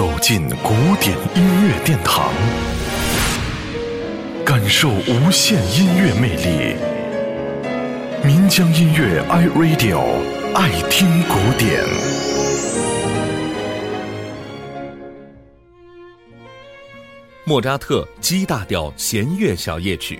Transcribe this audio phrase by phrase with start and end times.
[0.00, 2.32] 走进古典音乐殿堂，
[4.46, 6.74] 感受无限音乐魅力。
[8.24, 10.00] 民江音乐 iRadio
[10.54, 11.84] 爱听古典。
[17.44, 20.18] 莫扎特 G 大调弦乐小夜曲，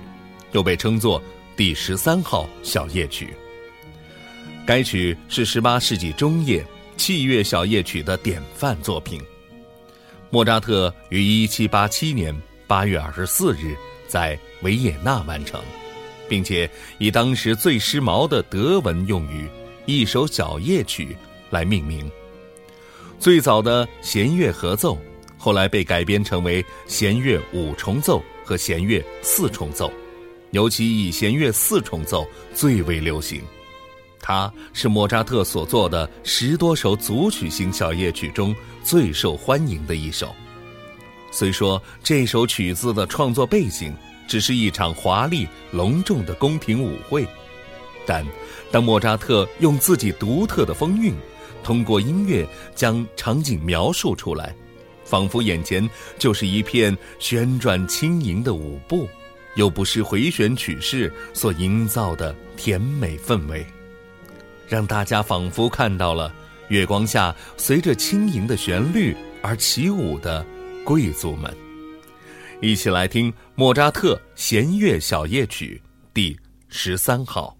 [0.52, 1.22] 又被称作
[1.56, 3.32] 第十三号小夜曲。
[4.66, 6.62] 该曲是十八世纪中叶
[6.98, 9.18] 器乐小夜曲的典范作品。
[10.30, 12.34] 莫扎特于一七八七年
[12.66, 13.76] 八月二十四日
[14.06, 15.60] 在维也纳完成，
[16.28, 19.48] 并且以当时最时髦的德文用语
[19.86, 21.16] “一首小夜曲”
[21.50, 22.08] 来命名。
[23.18, 24.96] 最早的弦乐合奏。
[25.42, 29.90] 后来被改编成为弦乐五重奏和弦乐四重奏，
[30.50, 33.40] 尤其以弦乐四重奏最为流行。
[34.20, 40.34] 它是莫扎特所作的十多首组曲型小夜曲中最受欢迎的一首。
[41.32, 43.94] 虽说这首曲子的创作背景
[44.28, 47.26] 只是一场华丽隆重的宫廷舞会，
[48.06, 48.26] 但
[48.70, 51.14] 当莫扎特用自己独特的风韵，
[51.62, 54.54] 通过音乐将场景描述出来。
[55.04, 59.08] 仿佛眼前就是一片旋转轻盈的舞步，
[59.56, 63.66] 又不失回旋曲式所营造的甜美氛围，
[64.70, 66.32] 让大家仿佛看到了
[66.68, 70.46] 月光下随着轻盈的旋律而起舞的
[70.84, 71.52] 贵族们。
[72.60, 75.82] 一起来听莫扎特弦乐小夜曲
[76.14, 77.59] 第十三号。